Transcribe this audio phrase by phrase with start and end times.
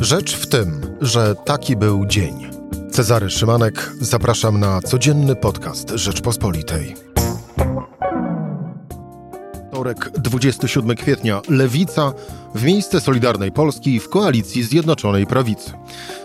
[0.00, 2.50] Rzecz w tym, że taki był dzień.
[2.90, 6.96] Cezary Szymanek, zapraszam na codzienny podcast Rzeczpospolitej.
[9.68, 12.12] Wtorek, 27 kwietnia, Lewica
[12.54, 15.72] w miejsce Solidarnej Polski w koalicji Zjednoczonej Prawicy.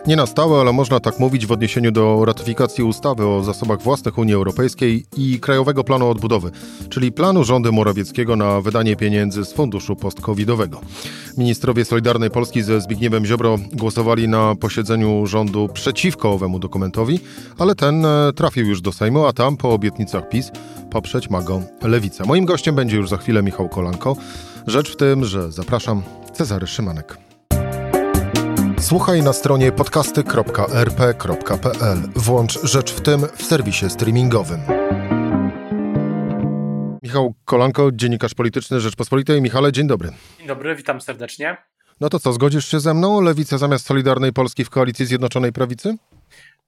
[0.08, 4.18] Nie na stałe, ale można tak mówić w odniesieniu do ratyfikacji ustawy o zasobach własnych
[4.18, 6.52] Unii Europejskiej i Krajowego Planu Odbudowy,
[6.90, 10.82] czyli planu rządu Morawieckiego na wydanie pieniędzy z funduszu post-covidowego.
[11.38, 17.20] Ministrowie Solidarnej Polski ze Zbigniewem Ziobro głosowali na posiedzeniu rządu przeciwko owemu dokumentowi,
[17.57, 20.52] ale ten e, trafił już do Sejmu, a tam po obietnicach PiS
[20.90, 22.26] poprzeć ma go Lewica.
[22.26, 24.16] Moim gościem będzie już za chwilę Michał Kolanko.
[24.68, 26.02] Rzecz w tym, że zapraszam
[26.35, 27.17] Cezary Szymanek.
[28.80, 31.98] Słuchaj na stronie podcasty.rp.pl.
[32.16, 34.59] Włącz Rzecz w tym w serwisie streamingowym.
[37.03, 39.41] Michał Kolanko, dziennikarz polityczny Rzeczpospolitej.
[39.41, 40.09] Michale, dzień dobry.
[40.38, 41.57] Dzień dobry, witam serdecznie.
[41.99, 43.21] No to co, zgodzisz się ze mną?
[43.21, 45.98] Lewica zamiast Solidarnej Polski w koalicji Zjednoczonej Prawicy?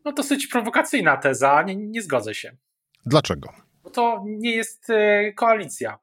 [0.05, 2.51] No dosyć prowokacyjna teza, nie, nie zgodzę się.
[3.05, 3.49] Dlaczego?
[3.83, 5.97] Bo to nie jest y, koalicja.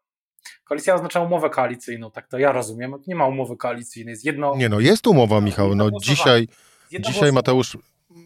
[0.65, 2.95] Koalicja oznacza umowę koalicyjną, tak to ja rozumiem.
[3.07, 4.57] Nie ma umowy koalicyjnej, jest jedno...
[4.57, 5.75] Nie no, jest umowa, Michał.
[5.75, 6.49] No dzisiaj,
[7.01, 7.79] dzisiaj Mateusz,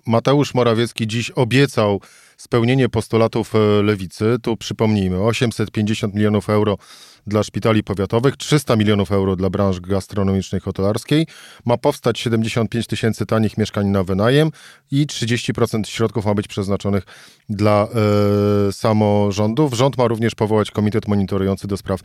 [0.06, 2.00] Mateusz Morawiecki dziś obiecał
[2.38, 4.36] spełnienie postulatów e, lewicy.
[4.42, 6.78] Tu przypomnijmy, 850 milionów euro
[7.26, 11.26] dla szpitali powiatowych, 300 milionów euro dla branż gastronomicznej, hotelarskiej.
[11.64, 14.50] Ma powstać 75 tysięcy tanich mieszkań na wynajem
[14.90, 17.04] i 30% środków ma być przeznaczonych
[17.48, 17.88] dla
[18.68, 19.74] e, samorządów.
[19.74, 22.00] Rząd ma również powołać komitet monitorujący do spraw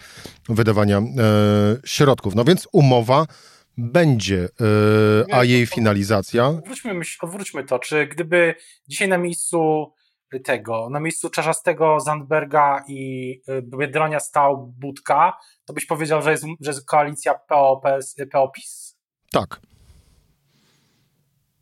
[0.49, 1.03] wydawania e,
[1.85, 2.35] środków.
[2.35, 3.25] No więc umowa
[3.77, 4.49] będzie,
[5.31, 6.47] a jej finalizacja.
[6.47, 7.79] Odwróćmy, odwróćmy to.
[7.79, 8.55] Czy gdyby
[8.87, 9.91] dzisiaj na miejscu
[10.39, 16.43] tego, na miejscu Czarzastego, Zandberga i y, Biedronia stał Budka, to byś powiedział, że jest,
[16.59, 18.15] że jest koalicja PO-PiS?
[18.31, 18.51] PO
[19.31, 19.59] tak.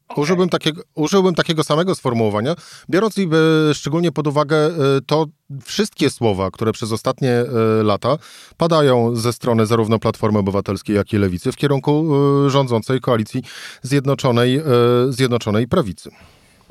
[0.07, 0.23] Okay.
[0.23, 2.55] Użyłbym, takiego, użyłbym takiego samego sformułowania,
[2.89, 3.27] biorąc y,
[3.73, 5.25] szczególnie pod uwagę y, to
[5.63, 7.43] wszystkie słowa, które przez ostatnie
[7.83, 8.17] lata
[8.57, 12.07] padają ze strony zarówno Platformy Obywatelskiej, jak i Lewicy w kierunku
[12.47, 13.43] rządzącej koalicji
[13.81, 14.61] Zjednoczonej,
[15.09, 16.11] Zjednoczonej Prawicy.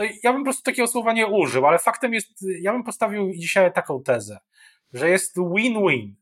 [0.00, 2.28] No ja bym po prostu takiego słowa nie użył, ale faktem jest,
[2.60, 4.38] ja bym postawił dzisiaj taką tezę,
[4.92, 6.14] że jest win-win.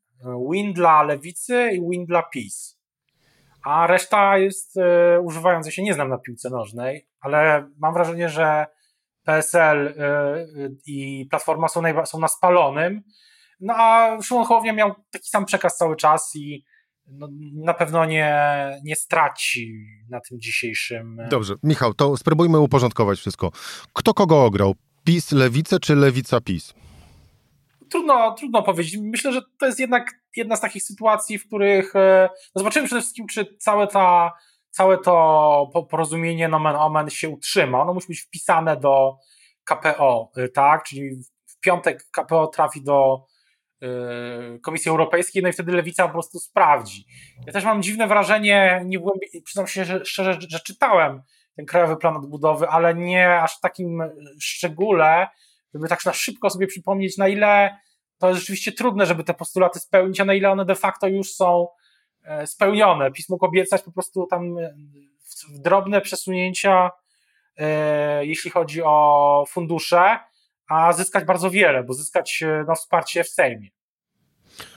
[0.53, 2.79] Win dla lewicy i win dla PiS.
[3.65, 8.29] A reszta jest, e, używając, ja się nie znam na piłce nożnej, ale mam wrażenie,
[8.29, 8.67] że
[9.25, 10.47] PSL e,
[10.87, 13.03] i Platforma są, są na spalonym,
[13.61, 16.65] no a Szymon Hołownia miał taki sam przekaz cały czas i
[17.11, 18.37] no, na pewno nie,
[18.85, 21.21] nie straci na tym dzisiejszym.
[21.21, 23.51] E, Dobrze, Michał, to spróbujmy uporządkować wszystko.
[23.93, 24.75] Kto kogo ograł?
[25.05, 26.75] PiS, Lewicę czy Lewica PiS?
[27.91, 29.01] Trudno, trudno powiedzieć.
[29.03, 33.01] Myślę, że to jest jednak jedna z takich sytuacji, w których e, no zobaczymy przede
[33.01, 34.33] wszystkim, czy całe, ta,
[34.71, 37.83] całe to porozumienie nomen omen się utrzyma.
[37.83, 39.17] Ono musi być wpisane do
[39.65, 40.85] KPO, e, tak?
[40.85, 41.11] Czyli
[41.47, 43.28] w piątek KPO trafi do Y,
[44.63, 47.05] Komisji Europejskiej, no i wtedy lewica po prostu sprawdzi.
[47.47, 51.23] Ja też mam dziwne wrażenie, nie byłem, przyznam się że, szczerze, że czytałem
[51.57, 54.03] ten Krajowy Plan Odbudowy, ale nie aż w takim
[54.41, 55.29] szczególe,
[55.75, 57.79] żeby tak na szybko sobie przypomnieć, na ile
[58.19, 61.33] to jest rzeczywiście trudne, żeby te postulaty spełnić, a na ile one de facto już
[61.33, 61.69] są
[62.25, 63.13] e, spełnione.
[63.13, 64.75] PiS mógł obiecać po prostu tam e,
[65.51, 66.91] drobne przesunięcia,
[67.57, 70.19] e, jeśli chodzi o fundusze,
[70.69, 73.69] a zyskać bardzo wiele, bo zyskać e, no, wsparcie w Sejmie.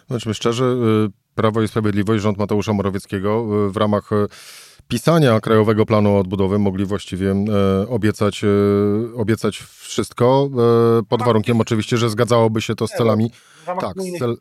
[0.10, 4.10] Bądźmy szczerzy, e, Prawo i Sprawiedliwość, rząd Mateusza Morawieckiego e, w ramach
[4.88, 7.36] pisania Krajowego Planu Odbudowy mogli właściwie
[7.90, 8.42] obiecać,
[9.16, 10.50] obiecać wszystko,
[11.10, 13.32] pod warunkiem oczywiście, że zgadzałoby się to z celami.
[13.66, 14.38] Tak, z, cel,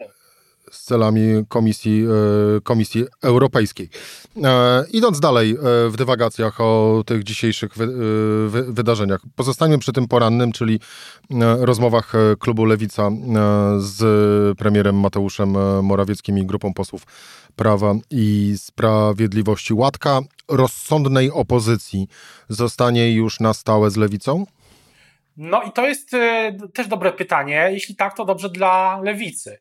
[0.71, 2.05] z celami Komisji,
[2.57, 3.89] e, Komisji Europejskiej.
[4.45, 5.55] E, idąc dalej e,
[5.91, 7.73] w dywagacjach o tych dzisiejszych
[8.49, 10.81] wydarzeniach, pozostańmy przy tym porannym, czyli
[11.61, 13.11] rozmowach klubu Lewica
[13.79, 15.51] z premierem Mateuszem
[15.83, 17.03] Morawieckim i grupą posłów
[17.57, 19.75] Prawa i Sprawiedliwości.
[19.75, 22.09] Łatka rozsądnej opozycji
[22.49, 24.47] zostanie już na stałe z Lewicą?
[25.37, 26.11] No i to jest
[26.75, 27.69] też dobre pytanie.
[27.73, 29.59] Jeśli tak, to dobrze dla lewicy.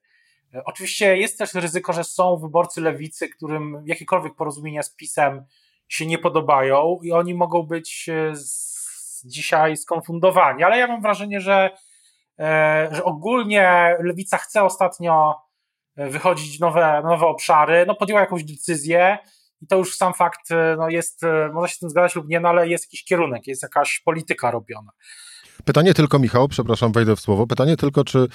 [0.66, 5.46] Oczywiście jest też ryzyko, że są wyborcy lewicy, którym jakiekolwiek porozumienia z PiSem
[5.88, 11.42] się nie podobają i oni mogą być e, z, dzisiaj skonfundowani, ale ja mam wrażenie,
[11.42, 11.70] że,
[12.40, 15.36] e, że ogólnie lewica chce ostatnio
[15.96, 19.18] e, wychodzić nowe, nowe obszary, no podjęła jakąś decyzję
[19.62, 21.22] i to już sam fakt no jest,
[21.54, 24.52] można się z tym zgadzać lub nie, no ale jest jakiś kierunek, jest jakaś polityka
[24.52, 24.92] robiona.
[25.66, 27.48] Pytanie tylko, Michał, przepraszam, wejdę w słowo.
[27.48, 28.28] Pytanie tylko, czy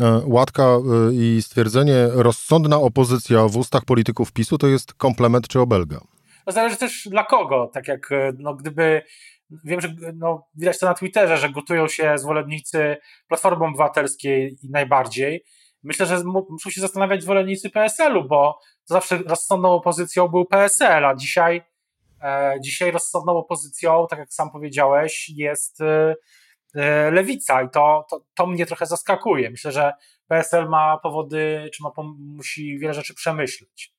[0.00, 0.78] e, łatka e,
[1.12, 6.00] i stwierdzenie rozsądna opozycja w ustach polityków PiSu to jest komplement czy obelga?
[6.46, 9.02] To zależy też dla kogo, tak jak no, gdyby
[9.64, 12.96] wiem, że no, widać to na Twitterze, że gotują się zwolennicy
[13.28, 15.44] Platformy Obywatelskiej najbardziej.
[15.82, 21.62] Myślę, że muszą się zastanawiać zwolennicy PSL-u, bo zawsze rozsądną opozycją był PSL, a dzisiaj,
[22.22, 26.14] e, dzisiaj rozsądną opozycją, tak jak sam powiedziałeś, jest e, e,
[27.12, 29.50] lewica i to, to, to mnie trochę zaskakuje.
[29.50, 29.92] Myślę, że
[30.28, 33.92] PSL ma powody, czy ma, musi wiele rzeczy przemyśleć.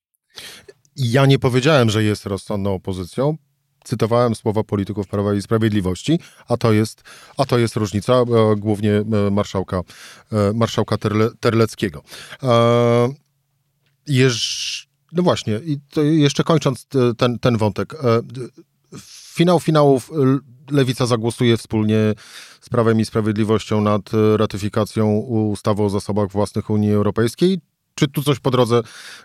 [0.96, 3.38] Ja nie powiedziałem, że jest rozsądną opozycją.
[3.84, 7.04] Cytowałem słowa polityków Prawa i Sprawiedliwości, a to jest,
[7.38, 8.26] a to jest różnica e,
[8.58, 9.78] głównie e, marszałka,
[10.32, 12.04] e, marszałka Terle, Terleckiego.
[14.08, 15.80] Jeż, no właśnie, i
[16.22, 16.88] jeszcze kończąc
[17.18, 17.96] ten, ten wątek.
[19.36, 20.12] Finał finałów
[20.72, 21.98] Lewica zagłosuje wspólnie
[22.62, 24.02] z Prawem i Sprawiedliwością nad
[24.38, 25.18] ratyfikacją
[25.52, 27.60] ustawy o zasobach własnych Unii Europejskiej,
[27.96, 28.82] czy tu coś po drodze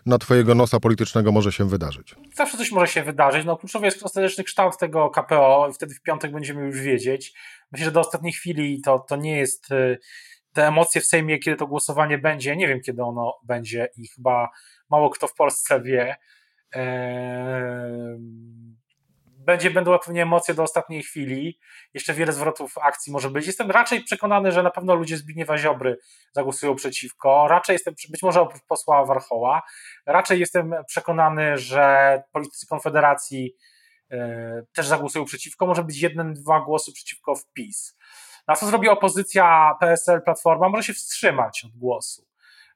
[0.07, 2.15] na twojego nosa politycznego może się wydarzyć?
[2.35, 3.45] Zawsze coś może się wydarzyć.
[3.45, 7.33] No, kluczowy jest ostateczny kształt tego KPO i wtedy w piątek będziemy już wiedzieć.
[7.73, 9.99] Myślę, że do ostatniej chwili to, to nie jest y,
[10.53, 12.57] te emocje w Sejmie, kiedy to głosowanie będzie.
[12.57, 14.49] Nie wiem, kiedy ono będzie i chyba
[14.91, 16.17] mało kto w Polsce wie.
[16.73, 18.68] Eee
[19.49, 21.59] będzie, będą pewnie emocje do ostatniej chwili.
[21.95, 23.47] Jeszcze wiele zwrotów akcji może być.
[23.47, 25.99] Jestem raczej przekonany, że na pewno ludzie Zbigniewa Ziobry
[26.33, 27.49] zagłosują przeciwko.
[27.49, 29.63] Raczej jestem, być może oprócz posła Warchoła,
[30.07, 33.55] raczej jestem przekonany, że politycy Konfederacji
[34.11, 34.19] yy,
[34.73, 35.67] też zagłosują przeciwko.
[35.67, 37.97] Może być jeden, dwa głosy przeciwko wpis.
[38.49, 40.69] Na co zrobi opozycja PSL, Platforma?
[40.69, 42.27] Może się wstrzymać od głosu.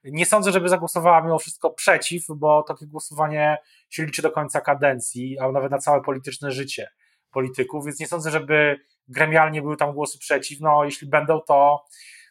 [0.04, 3.58] Nie sądzę, żeby zagłosowała mimo wszystko przeciw, bo takie głosowanie
[3.90, 6.88] się liczy do końca kadencji, a nawet na całe polityczne życie
[7.30, 10.60] polityków, więc nie sądzę, żeby gremialnie były tam głosy przeciw.
[10.60, 11.84] No, jeśli będą, to,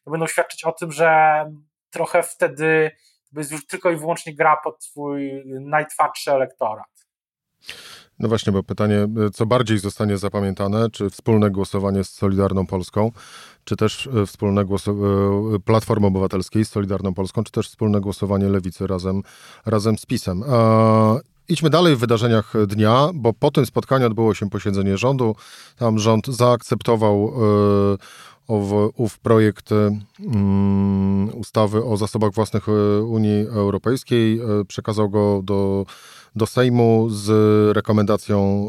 [0.06, 1.44] będą świadczyć o tym, że
[1.90, 2.92] trochę wtedy
[3.34, 7.08] to jest już tylko i wyłącznie gra pod twój najtwardszy elektorat.
[8.22, 13.12] No właśnie, bo pytanie, co bardziej zostanie zapamiętane, czy wspólne głosowanie z Solidarną Polską,
[13.64, 18.88] czy też e, wspólne głosowanie Platformy Obywatelskiej z Solidarną Polską, czy też wspólne głosowanie Lewicy
[18.88, 19.22] razem,
[19.66, 20.44] razem z PiSem.
[21.50, 25.36] Idźmy dalej w wydarzeniach dnia, bo po tym spotkaniu odbyło się posiedzenie rządu.
[25.78, 27.34] Tam rząd zaakceptował
[28.48, 35.86] ów, ów projekt um, ustawy o zasobach własnych e, Unii Europejskiej, przekazał go do
[36.36, 37.30] do Sejmu z
[37.76, 38.68] rekomendacją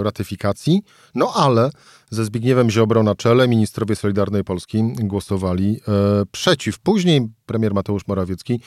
[0.00, 0.82] e, ratyfikacji.
[1.14, 1.70] No ale
[2.10, 5.92] ze Zbigniewem Ziobro na czele ministrowie Solidarnej Polski głosowali e,
[6.32, 6.78] przeciw.
[6.78, 8.60] Później premier Mateusz Morawiecki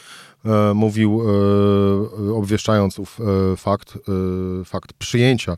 [0.46, 1.22] e, mówił,
[2.36, 3.20] obwieszczając ów
[3.58, 3.98] fakt,
[4.66, 5.56] fakt przyjęcia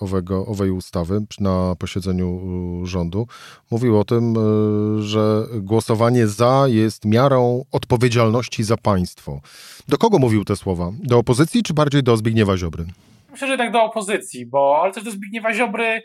[0.00, 2.40] owego, owej ustawy na posiedzeniu
[2.84, 3.26] rządu,
[3.70, 9.40] mówił o tym, e, że głosowanie za jest miarą odpowiedzialności za państwo.
[9.88, 10.90] Do kogo mówił te słowa?
[11.02, 12.84] Do opozycji czy bardziej do Zbigniewa Ziobry?
[13.30, 16.02] Myślę, że jednak do opozycji, bo ale też do Zbigniewa Ziobry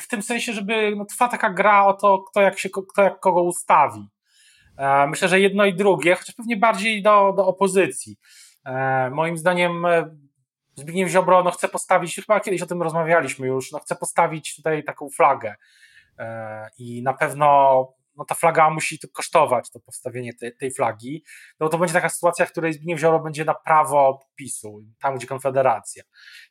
[0.00, 3.20] w tym sensie, żeby no, trwa taka gra o to, kto jak, się, kto jak
[3.20, 4.06] kogo ustawi.
[5.08, 8.16] Myślę, że jedno i drugie, chociaż pewnie bardziej do, do opozycji.
[9.10, 9.86] Moim zdaniem
[10.80, 14.84] Zbigniew Ziobro no, chce postawić, chyba kiedyś o tym rozmawialiśmy już, no, chce postawić tutaj
[14.84, 15.54] taką flagę
[16.18, 21.24] e, i na pewno no, ta flaga musi to kosztować, to postawienie tej, tej flagi,
[21.60, 25.26] no to będzie taka sytuacja, w której Zbigniew Ziobro będzie na prawo PiSu, tam gdzie
[25.26, 26.02] Konfederacja.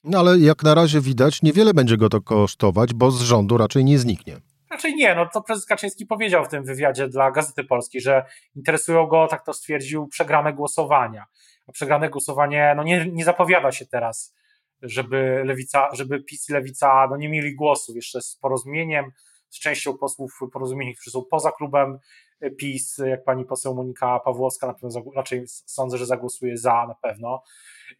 [0.04, 3.86] No ale jak na razie widać, niewiele będzie go to kosztować, bo z rządu raczej
[3.86, 4.38] nie zniknie.
[4.72, 9.08] Raczej nie, no to prezes Kaczyński powiedział w tym wywiadzie dla Gazety Polskiej, że interesują
[9.08, 11.26] go, tak to stwierdził, przegrane głosowania
[11.74, 14.36] przegrane głosowanie no nie, nie zapowiada się teraz,
[14.82, 17.96] żeby lewica, żeby PiS i lewica no nie mieli głosów.
[17.96, 19.12] Jeszcze z porozumieniem,
[19.50, 22.00] z częścią posłów porozumień, którzy są poza klubem
[22.58, 27.44] PiS, jak pani poseł Monika Pawłowska, na pewno raczej sądzę, że zagłosuje za na pewno,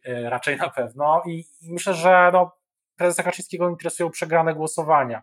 [0.04, 1.22] e, raczej na pewno.
[1.26, 2.52] I, i myślę, że no,
[2.96, 5.22] prezesa Kaczyńskiego interesują przegrane głosowania,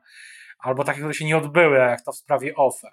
[0.59, 2.91] albo takie, które się nie odbyły, jak to w sprawie OFE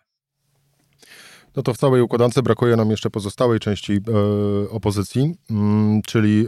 [1.57, 6.47] no to w całej układance brakuje nam jeszcze pozostałej części e, opozycji, mm, czyli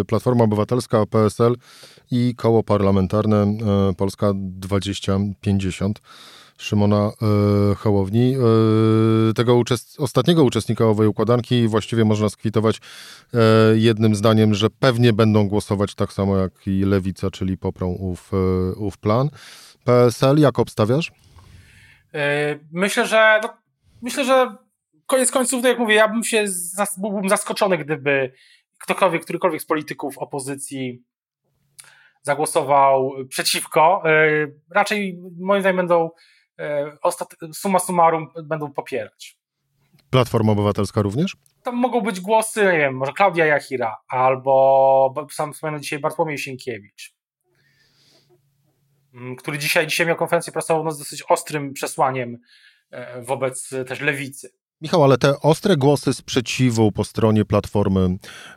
[0.00, 1.56] e, Platforma Obywatelska, PSL
[2.10, 3.56] i koło parlamentarne e,
[3.96, 6.00] Polska 2050.
[6.62, 7.10] Szymona
[7.72, 8.34] e, Hołowni.
[9.30, 12.80] E, tego uczest ostatniego uczestnika owej układanki właściwie można skwitować
[13.34, 13.38] e,
[13.74, 18.32] jednym zdaniem, że pewnie będą głosować tak samo jak i Lewica, czyli poprą ów,
[18.76, 19.30] ów plan.
[19.84, 21.12] PSL, jak obstawiasz?
[22.72, 23.48] Myślę, że no,
[24.02, 24.56] myślę, że
[25.06, 26.44] koniec końców, tak jak mówię, ja bym się
[26.98, 28.32] byłbym zaskoczony, gdyby
[28.78, 31.02] ktokolwiek, którykolwiek z polityków opozycji
[32.22, 34.02] zagłosował przeciwko.
[34.04, 36.10] E, raczej moim zdaniem będą
[36.58, 36.96] e,
[37.52, 39.38] summa summarum będą popierać.
[40.10, 41.36] Platforma Obywatelska również?
[41.62, 47.14] Tam mogą być głosy, nie wiem, może Klaudia Jachira albo sam wspomniany dzisiaj Bartłomiej Sienkiewicz,
[49.14, 52.38] mm, który dzisiaj, dzisiaj miał konferencję prasową no, z dosyć ostrym przesłaniem
[53.22, 54.50] wobec też lewicy.
[54.80, 58.16] Michał, ale te ostre głosy sprzeciwu po stronie Platformy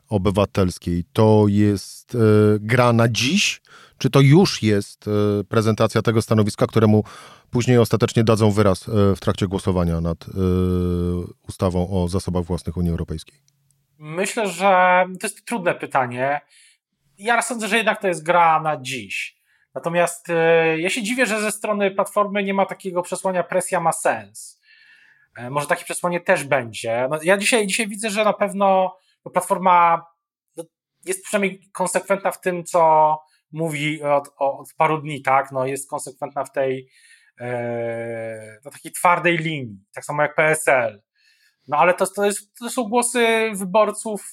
[0.10, 2.18] Obywatelskiej to jest e,
[2.60, 3.62] gra na dziś,
[3.98, 7.04] czy to już jest e, prezentacja tego stanowiska, któremu
[7.52, 10.32] później ostatecznie dadzą wyraz e, w trakcie głosowania nad e,
[11.48, 13.40] ustawą o zasobach własnych Unii Europejskiej?
[13.98, 16.42] Myślę, że to jest trudne pytanie.
[17.18, 19.38] Ja sądzę, że jednak to jest gra na dziś.
[19.76, 23.92] Natomiast e, ja się dziwię, że ze strony Platformy nie ma takiego przesłania presja ma
[23.92, 24.62] sens.
[25.38, 27.08] E, może takie przesłanie też będzie.
[27.12, 28.98] No, ja dzisiaj, dzisiaj widzę, że na pewno
[29.34, 30.06] Platforma
[30.56, 30.64] no,
[31.06, 33.20] jest przynajmniej konsekwentna w tym, co
[33.52, 35.52] mówi od, od paru dni, tak?
[35.52, 36.90] No, jest konsekwentna w tej
[37.40, 41.02] e, na takiej twardej linii, tak samo jak PSL.
[41.68, 44.32] No ale to, to, jest, to są głosy wyborców,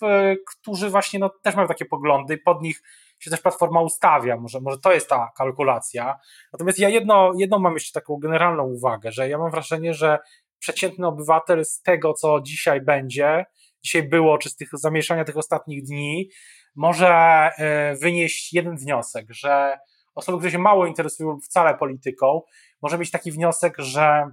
[0.51, 2.83] którzy właśnie no, też mają takie poglądy, pod nich
[3.23, 6.19] się też platforma ustawia, może, może to jest ta kalkulacja.
[6.53, 10.19] Natomiast ja jedno, jedną mam jeszcze taką generalną uwagę, że ja mam wrażenie, że
[10.59, 13.45] przeciętny obywatel z tego, co dzisiaj będzie,
[13.83, 16.29] dzisiaj było, czy z tych zamieszania tych ostatnich dni,
[16.75, 19.79] może e, wynieść jeden wniosek, że
[20.15, 22.43] osoby, które się mało interesują wcale polityką,
[22.83, 24.27] może mieć taki wniosek, że,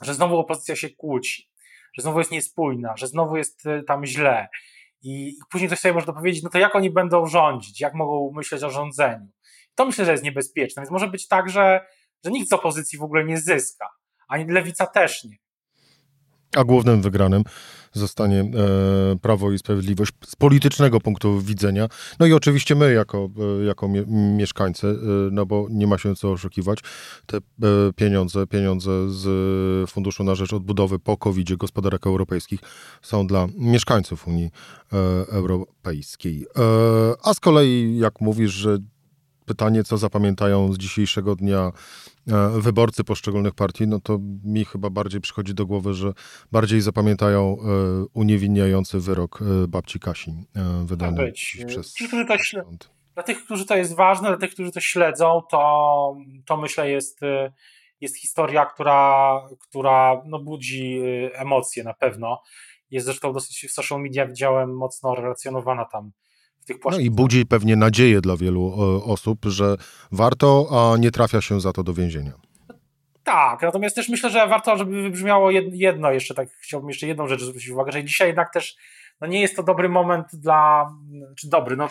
[0.00, 1.50] że znowu opozycja się kłóci,
[1.94, 4.48] że znowu jest niespójna, że znowu jest e, tam źle.
[5.02, 8.62] I później ktoś sobie może powiedzieć, no to jak oni będą rządzić, jak mogą myśleć
[8.62, 9.28] o rządzeniu.
[9.74, 11.86] To myślę, że jest niebezpieczne, więc może być tak, że,
[12.24, 13.88] że nikt z opozycji w ogóle nie zyska,
[14.28, 15.36] ani lewica też nie.
[16.56, 17.44] A głównym wygranym
[17.92, 18.46] zostanie e,
[19.22, 21.88] Prawo i Sprawiedliwość z politycznego punktu widzenia.
[22.20, 23.28] No i oczywiście my jako,
[23.60, 24.04] e, jako mie
[24.36, 24.94] mieszkańcy, e,
[25.32, 26.78] no bo nie ma się co oszukiwać,
[27.26, 27.38] te
[27.96, 32.60] pieniądze, pieniądze z Funduszu na Rzecz Odbudowy po covid gospodarek europejskich
[33.02, 34.50] są dla mieszkańców Unii
[35.28, 36.46] Europejskiej.
[37.22, 38.78] A z kolei, jak mówisz, że
[39.46, 41.72] pytanie, co zapamiętają z dzisiejszego dnia
[42.30, 46.12] E, wyborcy poszczególnych partii, no to mi chyba bardziej przychodzi do głowy, że
[46.52, 50.32] bardziej zapamiętają e, uniewinniający wyrok e, babci Kasi
[50.84, 51.64] wydany być.
[51.66, 52.34] przez Ci, którzy to
[53.14, 57.20] Dla tych, którzy to jest ważne, dla tych, którzy to śledzą, to, to myślę jest,
[58.00, 61.00] jest historia, która, która no budzi
[61.32, 62.42] emocje na pewno.
[62.90, 66.12] Jest zresztą dosyć w social media widziałem mocno relacjonowana tam
[66.90, 69.76] no i budzi pewnie nadzieję dla wielu e, osób, że
[70.12, 72.32] warto, a nie trafia się za to do więzienia.
[73.24, 77.42] Tak, natomiast też myślę, że warto, żeby wybrzmiało jedno, jeszcze tak chciałbym jeszcze jedną rzecz
[77.42, 78.76] zwrócić uwagę, że dzisiaj jednak też
[79.20, 80.90] no nie jest to dobry moment dla,
[81.36, 81.88] czy dobry, no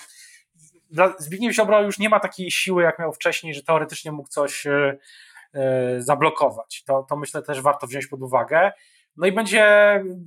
[0.89, 4.65] dla Zbigniew Ziobro już nie ma takiej siły, jak miał wcześniej, że teoretycznie mógł coś
[4.65, 6.83] yy, zablokować.
[6.83, 8.71] To, to myślę też warto wziąć pod uwagę.
[9.17, 9.65] No i będzie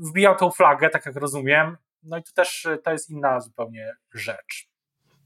[0.00, 4.68] wbijał tą flagę, tak jak rozumiem, no i to też to jest inna zupełnie rzecz.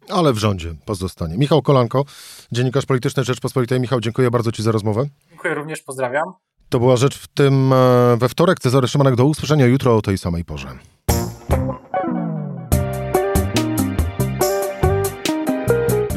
[0.08, 1.38] Ale w rządzie pozostanie.
[1.38, 2.04] Michał Kolanko,
[2.52, 3.80] dziennikarz polityczny Rzeczpospolitej.
[3.80, 5.04] Michał, dziękuję bardzo Ci za rozmowę.
[5.30, 6.32] Dziękuję również, pozdrawiam.
[6.68, 8.60] To była rzecz w tym e, we wtorek.
[8.60, 10.68] Cezary Szymanek, do usłyszenia jutro o tej samej porze.